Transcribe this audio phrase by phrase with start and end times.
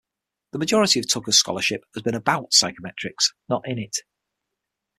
[0.53, 3.97] The majority of Tucker's scholarship has been about psychometrics, not in it.